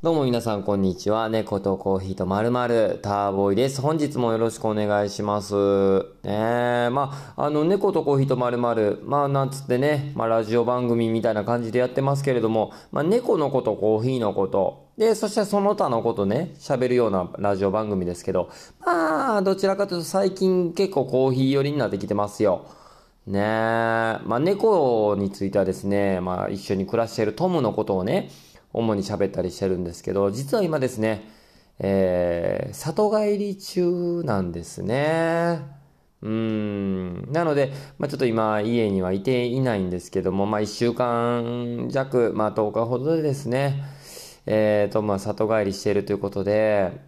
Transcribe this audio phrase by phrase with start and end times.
[0.00, 1.28] どうも皆さんこんにちは。
[1.28, 3.80] 猫とコーヒーとまるまるターボーイです。
[3.80, 5.54] 本日もよろしくお願いします。
[5.56, 5.58] ね
[6.22, 18.50] えー、まあ、あの、猫とコーヒーとまるまる、まあ、なんつってね、まあ、ラジオ番組みたいな感じでやってますけれども、まあ、猫のこと、コーヒーのこと、で、そしてその他のことね、喋るようなラジオ番組ですけど、
[18.86, 22.66] まあ、どちらかというと最近結構コーヒー寄りになってきてますよ。
[23.28, 23.42] ねえ。
[23.42, 28.30] まあ、猫についてはですね、まあ、一緒に暮らしているトムのことをね、
[28.72, 31.28] 主に喋ったりしてるんですけど、実は今ですね、
[31.78, 35.78] えー、里帰り中なんですね。
[36.20, 37.32] うん。
[37.32, 43.84] なので、まあ、ちょっと今家にはいていないんですけども、まあ、1週間弱、まあ、10日ほどでですね、
[44.46, 47.00] えっ、ー、と、まあ、里帰りしているということで、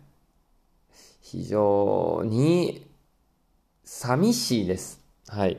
[1.23, 2.87] 非常に
[3.85, 5.01] 寂しいです。
[5.27, 5.59] はい。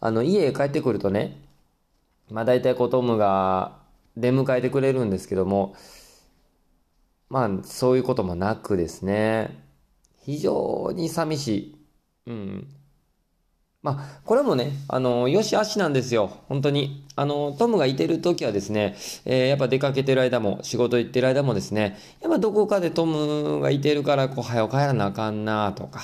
[0.00, 1.40] あの、家へ帰ってくるとね、
[2.28, 3.81] まあ、大体こうトムが
[4.16, 5.74] 出迎えてくれるんですけども、
[7.28, 9.64] まあ、そういうこともなくですね、
[10.22, 11.86] 非常に寂しい。
[12.26, 12.81] うん。
[13.82, 16.30] まあ、これもね、あの、よしあしなんですよ。
[16.48, 17.04] 本当に。
[17.16, 18.94] あの、トムがいてる時はですね、
[19.24, 26.00] えー、やっぱ出かけてる間も、仕事行ってる間もですね、やっぱどこかでトムがいてるから、こう、早く帰らなあかんなとか、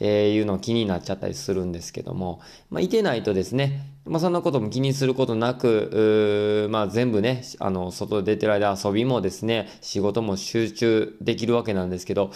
[0.00, 12.32] えー、いうの気になっちゃったりするんですけども、まあ、いてないとですね、まあ、そんなことも気にすることなく、まあ、全部ね、あの、外出てる間遊びもですね、仕事も集中できるわけなんですけど、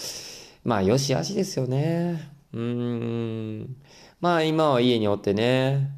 [0.62, 2.30] まあ、よしあしですよね。
[2.52, 3.76] うーん。
[4.24, 5.90] まあ今は家におってね、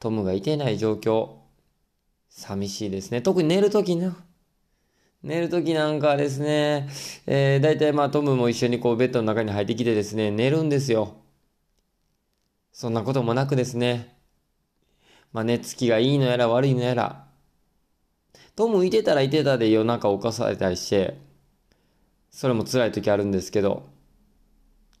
[0.00, 1.32] トムがいてない状況、
[2.30, 3.20] 寂しいですね。
[3.20, 4.16] 特に寝るときな。
[5.22, 6.88] 寝るときなんかですね、
[7.26, 11.16] えー、大体まあトムも一緒にこうベッドの中に入ってきてですね、寝るんですよ。
[12.72, 14.16] そんなこともなくですね、
[15.34, 17.26] まあ寝つきがいいのやら悪いのやら、
[18.56, 21.18] トムいてたらいてたで夜中起こされたりして、
[22.30, 23.91] それも辛い時あるんですけど、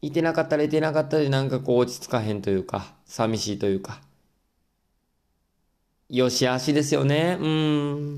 [0.04, 4.00] いてなかったらいてなかったでなんかこう落ち着かへんというか、寂しいというか。
[6.08, 7.38] よしあしですよね。
[7.40, 8.16] うん。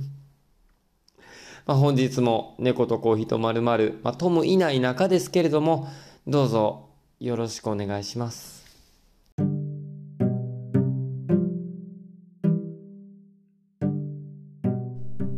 [1.67, 5.89] まあ、本日も猫とコーヒーとまるまる、まあ、トムいない中ですけれども、
[6.27, 6.89] どうぞ
[7.21, 8.65] よろしくお願いします。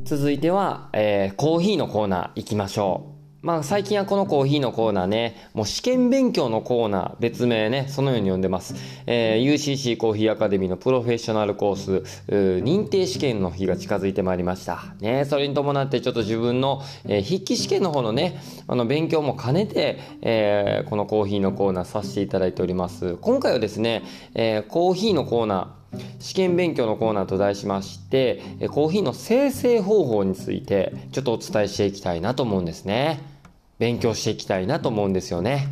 [0.04, 3.15] 続いては、えー、コーヒーのコーナー行きましょう。
[3.46, 8.74] まあ最近はこのコーヒーのコーナーね、もう試験勉強のコーナー、別名ね、そのように呼んでます。
[9.06, 14.96] えー、UCC コーヒーアカデミーのプロフェッショナルコース、認定試験の日が近づいてまいりました。
[14.98, 23.14] ね、それに伴ってちょっと自分の、えー、筆記試験の方のね、あの勉強も兼ねて、えー、このコーヒーのコーナーさせていただいております。
[23.20, 24.02] 今回はですね、
[24.34, 33.35] えー、コーヒーのコーナー、試験勉強のコーナーと題しましてコーヒーの生成方法についてちょっとお伝えしていきたいなと思うんですね。
[33.78, 35.68] 勉強していきたいなと思うんですよね。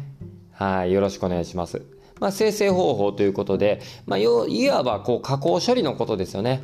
[0.52, 1.82] はい、よろしくお願いします。
[2.20, 4.26] まあ、生成方法ということで、まあ、い
[4.68, 6.62] わばこう加工処理のことですよね。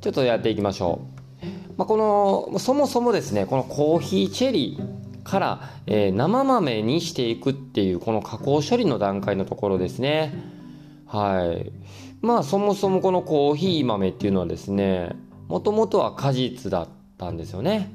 [0.00, 1.18] ちょっとやっていきましょう。
[1.76, 1.96] まあ、こ
[2.52, 10.32] の、そもそもですね、このコーヒーチェリーから、えー、生豆にしていくっていう、この加工処理の段階のところですね。
[11.06, 11.70] はい。
[12.20, 15.10] まあ、そもそもこのコーヒー豆っていうのはですね、
[15.46, 17.94] もともとは果実だったんですよね。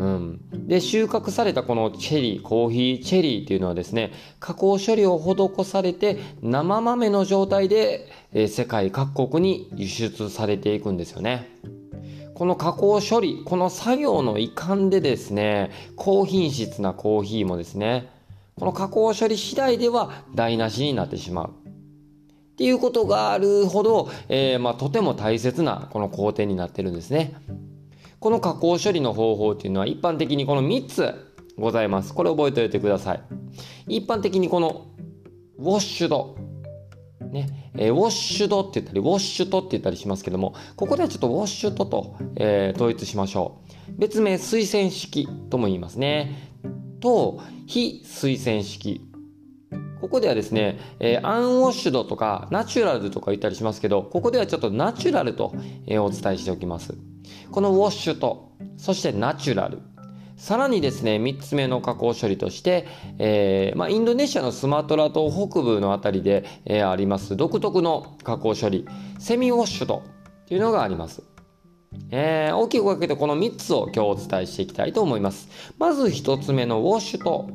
[0.00, 11.50] うん、で収穫されたこのチェリーコーヒーチェリーっていうのはですね加工処理を施されて生豆の状態で、えー、世界各国に輸出されていくんですよね。
[12.34, 18.08] この加工処理この作業の一環でですね高品質なコーヒーもですね
[18.58, 21.50] この加工処理次第では台無しになってしまう。
[21.50, 21.52] っ
[22.56, 27.34] ていうことがあるほど、えー、まあ、とても大切なこの工程になってるんですね。
[28.20, 31.14] この加工処理の方法っていうのは一般的にこの3つ
[31.58, 32.12] ございます。
[32.12, 33.22] これ覚えておいてください。
[33.88, 34.86] 一般的にこの
[35.58, 36.36] ウォッシュド。
[37.32, 43.92] ね、えー、ウォッシュドって言ったり、ウォッシュトって言ったりしますけども、ここではちょっとウォッシュトと、えー、統一しましょう。
[43.98, 46.52] 別名推薦式とも言いますね。
[47.00, 49.00] と、非推薦式。
[50.00, 55.54] ここではですね、えー、アンウォッシュドとかナチュラルとか言ったりしますけど、ここではちょっとナチュラルと、
[55.86, 56.94] えー、お伝えしておきます。
[57.50, 59.80] このウォッシュと、そしてナチュラル。
[60.36, 62.86] さらにですね、3つ目の加工処理として、
[63.18, 68.86] えー、まあ、インドネシアのスマトラ島北部のあたりで、えー、あります独特の加工処理、
[69.18, 70.02] セミウォッシュと
[70.48, 71.22] いうのがあります。
[72.10, 75.48] えー、大きく分けてこの3つを今日お伝えしていきたいと思います。
[75.78, 77.50] まず1つ目のウォッシュと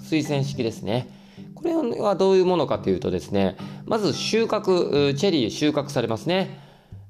[0.00, 1.08] 推薦式ですね。
[1.54, 3.56] これはどういうものかというとですね、
[3.86, 6.58] まず収穫、チェリー収穫されますね。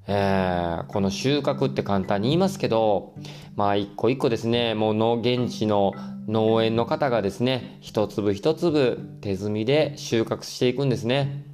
[0.06, 3.14] えー、この収穫って簡単に言いますけど、
[3.56, 5.92] まあ一個一個ですね、もう現地の
[6.28, 11.44] 農園の方がですね、一粒一粒手摘みで収穫していくんですね。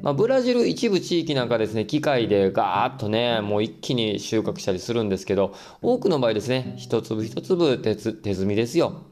[0.00, 9.06] まあ、ブラジル一部地域なんかですね、機械でガーッとね、もう一気に収穫したりするんですけど、多くの場合ですね、一粒一粒手手摘みですよ。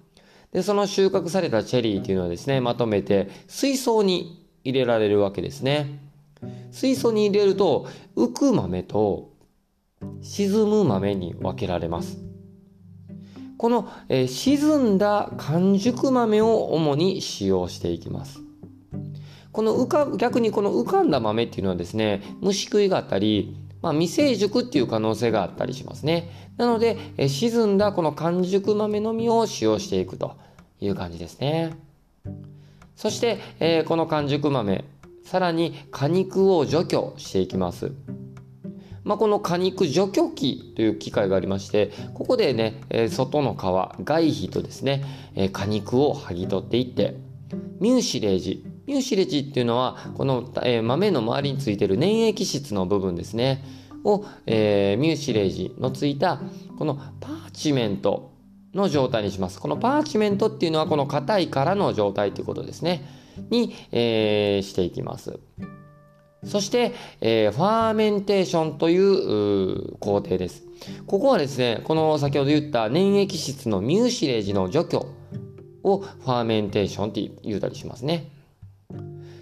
[0.52, 6.05] で、その収穫されたチェリーっていうのはですね、まとめて水槽に入れられるわけですね。
[6.70, 7.86] 水槽に入れると、
[8.16, 9.32] 浮く豆と
[10.20, 12.18] 沈む豆に分けられます。
[13.56, 18.40] この、えー、沈んだ完熟豆を主に使用していきます。
[19.52, 26.50] この浮か、逆にこの浮かんだ豆っていうのはですね、虫食いがあったり、まあ、未成熟っていう可能性があったりしますね。
[26.58, 30.36] なので、え沈んだこの完熟豆のみを使用していくと
[30.80, 31.74] いう感じですね。
[32.96, 34.84] そして、えー、この完熟豆、
[35.26, 37.90] さらに果肉を除去していきます。
[39.02, 47.16] まあ、この果肉除去機という機械がありまして、ここでね、え外の皮、外皮とですね、え果肉を剥ぎ取っていって、
[47.80, 53.64] ミューシレージ、ミューシレージっていうのは、この、え、豆の周りについてる粘液質の部分ですね。
[54.04, 56.40] を、えー、ミューシレージのついた、
[56.78, 58.30] このパーチメント
[58.74, 59.60] の状態にします。
[59.60, 63.25] この parchment っていうのは、この硬い殻の状態ということですね。
[63.50, 65.38] に、えー、していきます。
[66.44, 70.64] そして、えー、 fermentation という工程です。
[71.06, 75.06] ここはですね、この先ほど言った粘液質の mucilage の除去
[75.82, 78.30] を fermentation って言うたりしますね。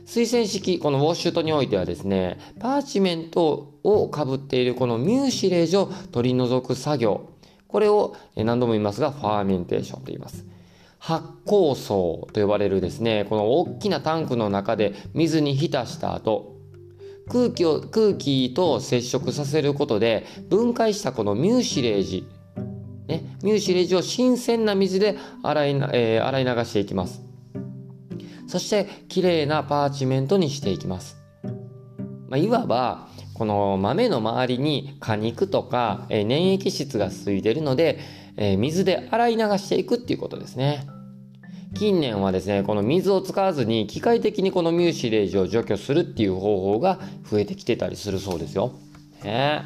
[0.07, 7.31] 水洗式、この washed においてはですね、 parchment をかぶっているこの mucilage を取り除く作業。
[7.69, 10.47] これを何度も言いますが、ファーメンテーションと言います。
[11.05, 16.57] 発酵層と呼ばれるですね、この大きなタンクの中で水に浸した後、
[17.31, 22.27] 空気を、空気と接触させることで分解したこのミューシレージ、
[23.07, 27.21] ね、ミューシレージを新鮮な水で洗い,、えー、洗い流していきます。
[28.47, 31.19] そして綺麗なパーチメントにしていきます。
[32.31, 37.99] まあ、いわば、この豆の周りに果肉とか、え、粘液質がついてるので、
[38.39, 40.94] え、水で洗い流していくっていうことですね。
[41.75, 48.73] 近年はですね、この水を使わずに機械的にこのミューシレージを除去するっていう方法が増えてきてたりするそうですよ。
[49.25, 49.63] ね、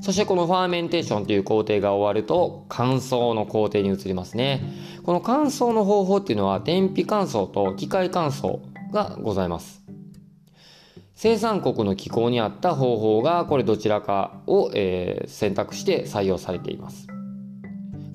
[0.00, 4.62] そしてこのファーメンテーションという工程が終わると乾燥の工程に移りますね。
[5.02, 8.60] この乾燥の方法っていうのは天日乾燥と機械乾燥
[8.90, 9.82] がございます。
[11.14, 17.08] 生産国の気候に合った方法がこれどちらかを、えー、選択して採用されています。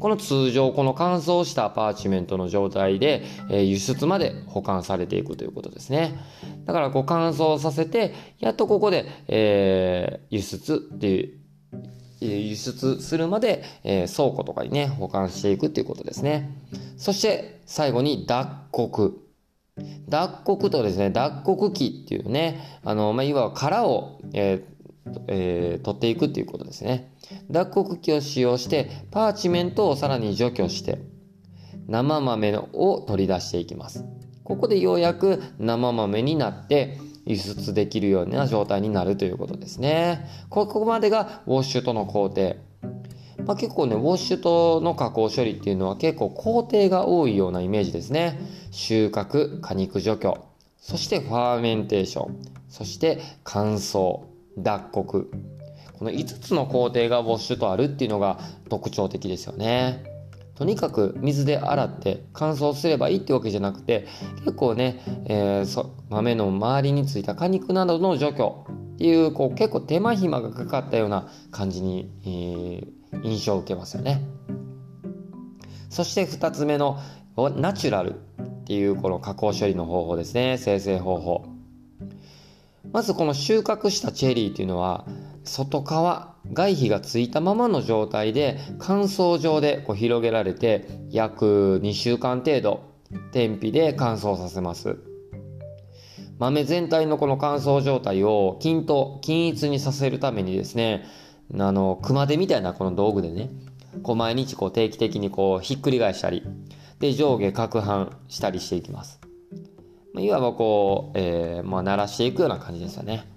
[0.03, 6.19] この通常この乾燥したパーチメントの状態で、えー、輸出まで保管されていくということですね。
[6.65, 11.39] だからこう乾燥させてやっとここで、えー、輸出っていう
[12.19, 16.49] 輸出するまで、えー、倉庫とかにね、保管していくっていうことですね。
[16.97, 19.21] そして最後に脱穀。
[20.09, 24.72] 脱穀とですね、脱穀機っていうね、あの、まあ、いわば殻を、えー
[25.27, 27.11] えー、取っていくっていうことですね。
[27.49, 30.99] 脱穀機を使用して、パーチメントをさらに除去して、
[31.87, 34.05] 生豆を取り出していきます。
[34.43, 40.27] ここでようやく生豆になって、輸出できるような状態になるということですね。
[40.49, 42.55] ここまでがウォッシュとの工程。
[43.45, 48.39] まあ、結構ね、ウォッシュとの加工処理っていうのは結構工程が多いようなイメージですね。
[48.71, 50.37] 収穫、果肉除去、
[50.77, 54.21] そしてファーメンテーション、そして乾燥、
[54.57, 55.31] 脱穀。
[55.97, 60.03] この5つの工程がウォッシュとあるっていうのが特徴的ですよね。
[60.55, 64.07] とにかく水で洗って乾燥すればいいってわけじゃなくて
[64.39, 74.21] 結構ね、えー、豆の周りについた果肉などの除去っていうこう結構手間暇がかかったような感じに、えー、印象を受けますよね。
[75.89, 76.99] そして2つ目の
[77.55, 81.52] ナチュラルっていうこの加工処理の方法ですね生成方法。
[82.93, 85.05] まずこの収穫したチェリーっていうのは
[85.43, 92.93] 外側外皮がついたままの状態で乾燥状でこう広げられて約2週間程度
[93.31, 94.97] 天日で乾燥させます
[96.37, 101.05] 豆全体のこの乾燥状態を均等均一にさせるためにですね
[101.57, 103.49] あの熊手みたいなこの道具でね
[104.03, 106.43] こう毎日こう定期的にこうひっくり返したり
[106.99, 109.22] で上下攪拌したりしていきます
[110.17, 113.27] いわばこう、えー、まあ、鳴らしていくような感じですよね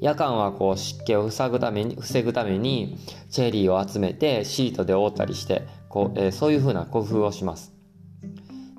[0.00, 2.98] 夜間はこう湿気を防ぐために防ぐために
[3.30, 7.72] チェリーを集めてシートで覆ったりしてこう、えー、そういう風な工夫をします。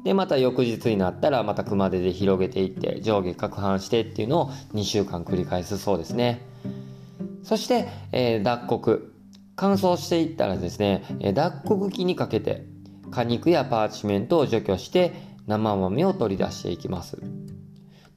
[0.04, 6.42] でまた翌日になったらまた熊手で広げていって上下攪拌してっていうのを2週間繰り返すそうですね。
[7.44, 9.14] そして、えー、脱穀。
[9.56, 11.04] 乾燥していったらですね、
[11.34, 12.66] 脱穀機にかけて
[13.12, 15.14] 果肉やパーチメントを除去して
[15.48, 17.18] 生豆を取り出していきます。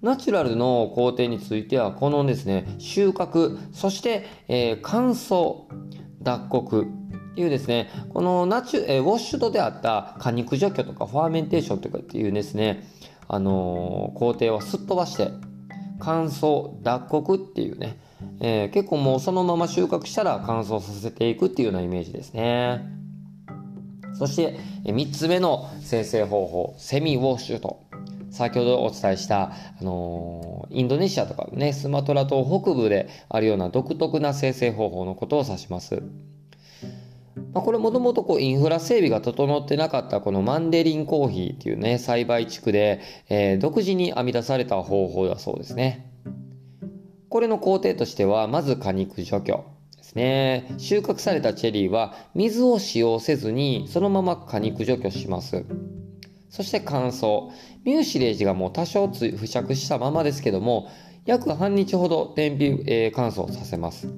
[0.03, 5.65] ナチュラルの工程については、このですね、収穫、そして、えー、乾燥、
[6.23, 6.87] 脱穀、
[7.37, 12.85] いうですね、このナチュ、えー、ウォッシュドであった果肉除去とかファーメンテーションとかっていうですね、
[13.29, 15.31] あのー、工程をすっ飛ばして、
[15.99, 17.99] 乾燥、脱穀っていうね、
[18.41, 22.87] えー、結構もうそのまま収穫したら乾燥させていくっていうようなイメージですね。
[24.19, 27.85] そして、3つ目の生成方法、セミウォッシュと。
[28.31, 36.03] 先ほどお伝えした、あのー、インドネシアとかね、スマトラ島北部であるような独特な生成方法のことを指します。
[37.53, 46.13] まあ、これもともとこうインフラ整備が整ってなかったこのマンデリンコーヒーっていうね、栽培地区で、えー、独自に編み出された方法だそうですね。
[47.29, 49.65] これの工程としては、まず果肉除去
[50.07, 50.75] ですね。
[50.79, 55.65] 収穫されたチェリーは水を使用せずにそのまま果肉除去します。
[56.49, 57.51] そして乾燥。
[57.85, 60.89] ミューシレージがもう多少付着したままですけども、
[61.25, 64.09] 約半日ほど天日、えー、乾燥させます。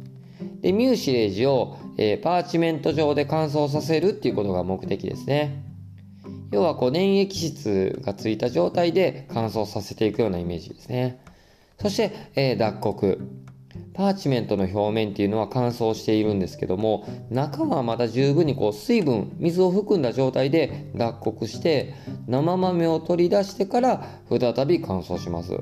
[0.60, 5.64] で、ミューシレージを、えー、パーチメント上で乾燥させるっていうことが目的ですね。
[6.50, 11.20] 要はこう粘液質がついた状態で乾燥させていくようなイメージですね。
[11.80, 13.47] そして、えー、脱穀。
[13.98, 21.94] パーチメントの表面っていうのは乾燥しているんですけども中はまだ十分にこう水分水を含んだ状態で脱穀して
[22.28, 25.58] 生豆を取り出してから再び乾燥します。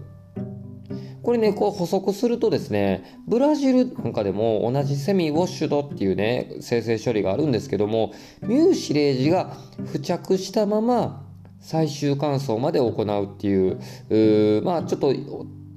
[1.22, 8.12] これね、こう補足するとですね、ブラジルなんかでも同じセミウォッシュドっていうね、生成処理があるんですけども、
[8.42, 11.26] ミューシレージが付着したまま
[11.58, 15.12] 最終乾燥まで行うっていう、うまあちょっと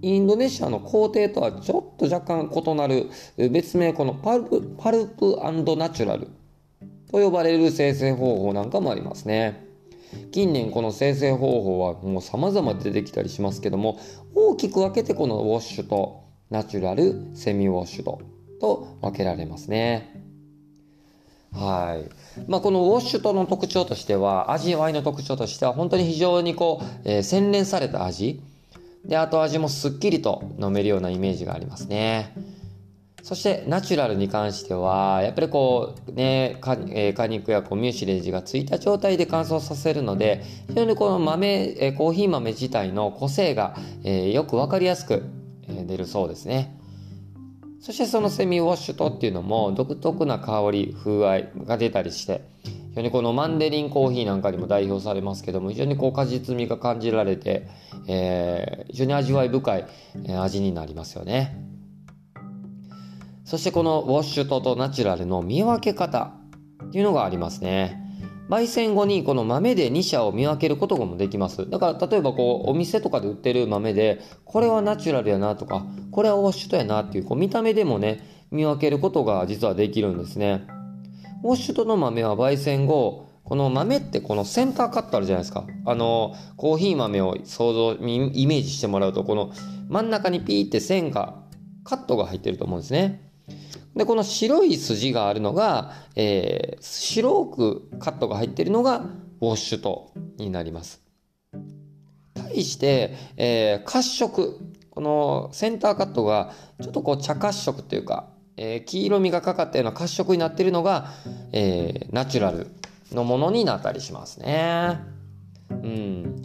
[0.01, 3.09] インドネシアの工程とはちょっと若干異なる
[3.51, 5.37] 別名このパルプパルプ
[5.77, 6.27] ナチュラル
[7.11, 9.67] と呼ばれる生成方法なんかもありますね。
[10.31, 13.99] 近年この生成方法はもう様々出てきたりしますけども
[14.33, 18.21] 大きく分けてこのウォッシュとナチュラルセミウォッシュと
[18.59, 20.29] と分けられますね。
[21.51, 22.49] はい。
[22.49, 28.41] まあ、このウォッシュとの特徴としては、味わいの特徴としては、本当に非常にこう、えー、洗練された味。
[29.05, 32.33] で、後味もすっきりと飲めるようなイメージがありますね。
[33.23, 45.23] そしてナチュラルに関しては、やっぱりこうね、果,、えー、肉やこうミューシレージがついた状態で乾燥させるので、非常にこの豆、えー、コーヒー豆自体の個性が、えー、よくわかりやすく、
[45.67, 46.75] えー、出るそうですね。
[47.81, 52.41] そしてそのセミウォッシュトっていうのも独特な香り、風合いが出たりして、
[52.99, 57.65] 非常にこのマンデリンコーヒーなんかにも代表されますけども、非常にこう果実味が感じられて、
[58.07, 59.85] えー、非常に味わい深い
[60.37, 61.55] 味になりますよね。
[63.45, 66.33] そしてこのウォッシュととナチュラルの見分け方
[66.87, 68.03] っていうのがありますね。
[68.49, 71.69] 焙煎後にこの豆で2社を見分けることもできます。
[71.69, 80.67] だから例えばこうお店とかで売ってる豆でこれはナチュラルやなとかこれはウォッシュとやなっていうこう見た目でもね見分けることが実はできるんですね。
[81.43, 85.65] ウォッシュとの豆は焙煎後この豆ってこのセンターカットあるじゃないですか。
[85.85, 89.51] あのコーヒー豆を想像イメージしてもらうとこの
[89.87, 91.41] 真ん中にピーって線が
[91.83, 93.29] カットが入ってると思うんですね。
[93.95, 99.05] で、この白い筋があるのが、えー、白くカットが入っているのが
[99.41, 101.01] ウォッシュトになります。
[102.35, 104.59] 対して、えー、褐色。
[104.91, 108.29] このセンターカットがちょっとこう茶褐色というか、
[108.61, 111.07] えー、黄色みがかかったような褐色になっているのが、
[111.53, 112.67] えー、ナチュラル
[113.13, 114.99] のものになったりしますね。
[115.69, 116.43] うん。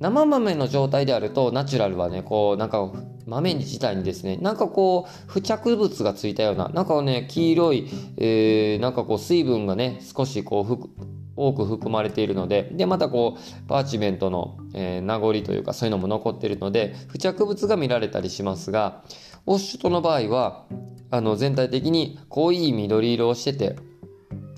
[0.00, 2.92] 生豆の状態であるとナチュラルはね、こうなんか
[3.28, 10.88] 豆自体にですね、なんかこう、付着物がついたような、なんかね、黄色い、えー、なんかこう、水分がね、少しこう、
[11.36, 19.04] 多く含まれているので、で、またこう、パーチメントの、えー、名残というか、そういうのも残っているので、付着物が見られたりしますが、
[19.48, 20.66] ウォッシュトの場合は、
[21.10, 23.76] あの、全体的に濃い緑色をしてて、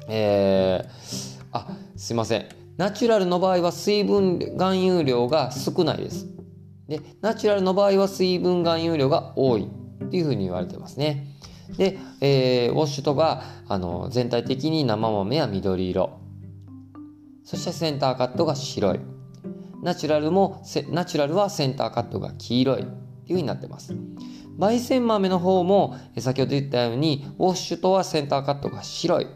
[0.08, 2.48] えー、あ、すいません。
[2.76, 6.26] ナチュラルの場合は水分含有量が少ないです。
[6.88, 9.68] で、ナチュラルの場合は水分含有量が多い
[10.06, 11.36] っていうふうに言われてますね。
[11.76, 16.18] で、えー、ウォッシュとがあの全体的に生豆は緑色。
[17.44, 19.00] そしてセンターカットが白い。
[19.84, 23.94] ナチュラルも、ナチュラルはセンターカットが黄色いっていうふうになってます。
[24.60, 29.26] 焙煎豆の方も先ほど言ったようにウォッシュとはセンターカットが白い。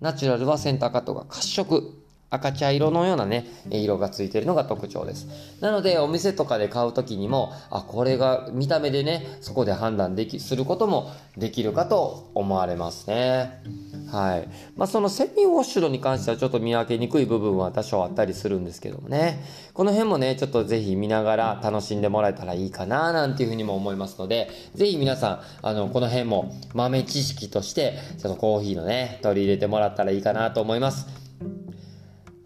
[0.00, 2.03] ナチュラルはセンターカットが褐色。
[2.34, 5.26] 赤茶色のようなね、色がついてるのが特徴です。
[5.60, 13.62] なので、お店とかで買う時にも、あ、これが見た目でね、そこで判断でき、することもできるかと思われますね。
[14.10, 14.48] はい。
[14.76, 19.42] まあ、そのセミウォッシュドに関してはちょっと見分けにくい部分は多少あったりするんですけどもね。
[19.72, 31.23] この辺もね、ちょっとぜひ見ながら楽しんでもらえたらいいかな、なんていうふうにも思いますので、ぜひ皆さん、あの、この辺も豆知識として、ちょっとコーヒーのね、取り入れてもらったらいいかなと思います。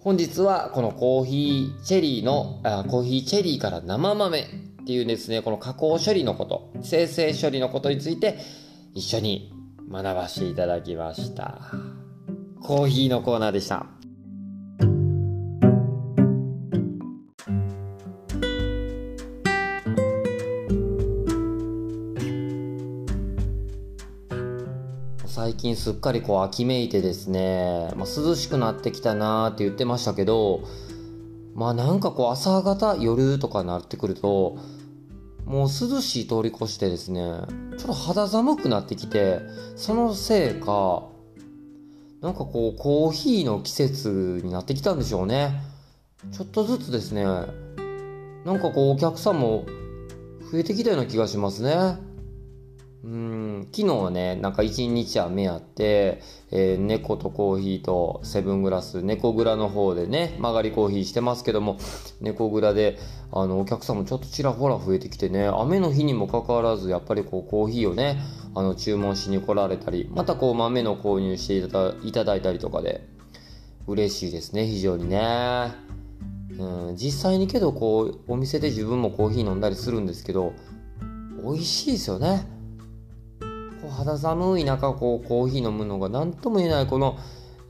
[0.01, 4.45] 本日はこのコーヒーチェリーのあコーヒーチェリーから生豆っ
[4.87, 8.39] ていうですねこの加工処理のこと生成処理のことについて
[8.95, 9.53] 一緒に
[9.91, 11.61] 学ばせていただきました。
[12.63, 13.87] コーヒーのコーナーでした。
[25.59, 30.63] 近すっかりこう秋めいてですね、まあ、涼しくなってきたなーって言ってましたけど
[31.55, 34.57] まあなんかこう朝方夜とかになってくると
[35.45, 37.21] もう涼しい通り越してですね
[37.77, 39.41] ちょっと肌寒くなってきて
[39.77, 41.09] そのせいか
[42.21, 45.63] なんかこうコーヒーの季節になってきたんでしょうね。
[46.33, 47.43] ちょっとずつですねな
[48.53, 49.67] んかこうお客さんも
[50.51, 51.99] 増えてきたような気がしますね。
[53.05, 53.38] うん。
[53.67, 61.79] 昨日はねなんか一日雨あって、えー、猫とコーヒーとセブングラス猫蔵の方でね曲がりコーヒーしてますけども
[62.21, 62.99] 猫蔵で
[63.33, 68.19] あのお客さんもちょっとちらほら増えてきてね雨の日にもかかわらずやっぱりこうコーヒーをね
[68.55, 73.07] あの注文しに来られたりまたこう豆の購入していただいたりとかで
[73.87, 75.89] 嬉しいですね非常にね。
[76.59, 80.55] うん、実際にけどこうお店で自分もコーヒー飲んだりするんですけど
[81.45, 82.58] 美味しいですよね。
[83.99, 87.19] 肌寒い中こうコーヒー飲むのが何とも言えないこの、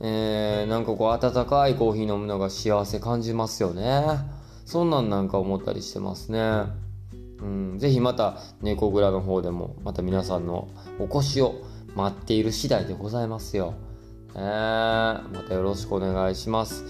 [0.00, 4.02] えー、なんかこう温かいコーヒー飲むのが幸せ感じますよね。
[4.66, 6.64] そんなんなんか思ったりしてますね。
[7.40, 10.68] うんぜひまた猫蔵の方でもまた皆さんの
[10.98, 11.54] お越しを
[11.94, 13.72] 待っている次第でございますよ。
[14.34, 16.84] えー、またよろしくお願いします。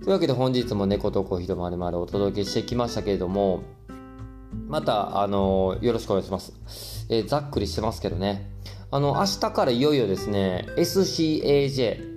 [0.00, 3.62] というわけで本日も猫とコーヒーとまるまるお届けしてきましたけれども
[4.68, 6.99] また、あのよろしくお願いします。
[7.10, 8.48] えー、ざっくりしてますけどね。
[8.90, 12.10] あの、明日からいよいよですね、SCAJ、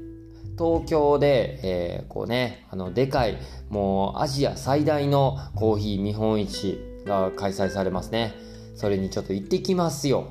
[0.58, 3.38] 東京で、えー、こうね、あの、でかい、
[3.70, 8.34] もう、アジア最大のコーヒー見本市が開催されますね。
[8.76, 10.28] それにちょっと行ってきますよ。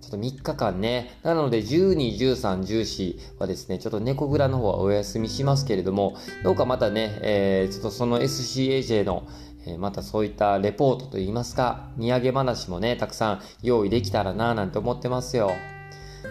[0.00, 1.18] ちょっと3日間ね。
[1.22, 9.26] なので、12、13、14はですね、ちょっと猫蔵の方はお休みしますけれども、どうかまたね、えー、ちょっとその SCAJ の、
[9.68, 15.52] えまたそういったレポートといいますか、土産話もね、たくさん用意できたらなぁなんて思ってますよ。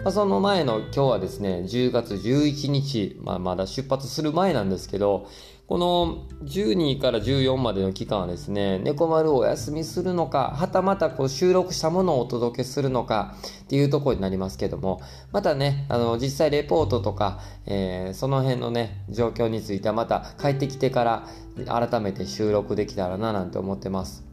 [0.03, 5.27] まあ、その前の今日はですね、10月11日、まあ、まだ出発する前なんですけど、
[5.67, 15.01] この12から14までの期間はですね、猫丸をお休みするのか、はたまたこう収録したものをお届けするのかっていうところになりますけども、
[15.33, 21.27] またね、あの、実際レポートとか、えー、その辺のね、状況についてはまた帰ってきてから
[21.67, 24.23] 改めて収録できたらななんて思ってます。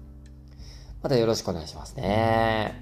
[1.02, 2.80] またよろしくお願いしますね。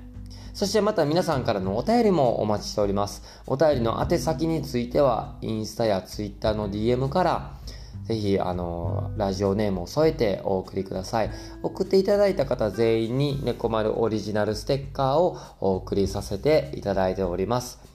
[0.52, 3.22] そしてまた皆さんからのお便りもお待ちしております。
[3.46, 7.56] お便りの宛先については、インスタやツイッターの DM から、
[8.04, 11.30] ぜひ、あの、ラジオネームを添えてお送りください。
[11.62, 17.92] 送っていただいた方全員に猫丸オリジナルステッカーをお送りさせていただいております。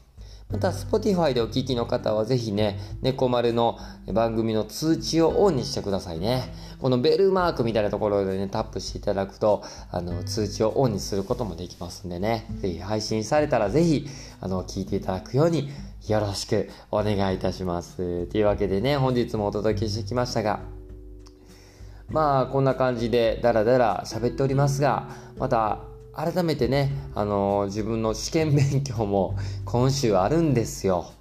[0.49, 3.77] また、Spotify でお聞きの方はぜひね、猫丸の
[4.13, 6.53] 番組の通知をオンにしてくださいね。
[6.79, 14.07] このベルマークみたいなところでね、タップしていただくと、あの、通知をオンにすることもできますんでね、ぜひ配信されたらぜひ、
[14.39, 15.69] あの、聞いていただくように
[16.07, 18.27] よろしくお願いいたします。
[18.27, 20.61] というわけでね、本日もお届けしてきましたが、
[22.09, 25.79] まあ、こんな感じでダラダラ喋っておりますが、また、
[26.15, 31.11] 改めてね、あのー、自分の試験勉強も今週あるんですよ。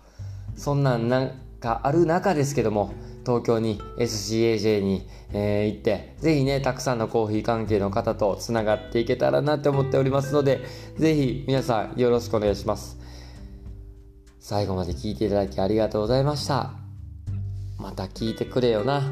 [0.56, 2.94] そんなんなんかある中ですけども、
[3.26, 10.60] 東京に SCAJ に、えー、行って、ぜひね、たくさんのコーヒー関係の方とつながっていけたらなって思っておりますので、
[10.96, 13.05] ぜひ皆さんよろしくお願いします。
[14.48, 16.70] 最後まで聞いていただきありがとうございました。
[17.78, 19.02] また聞いてくれよな。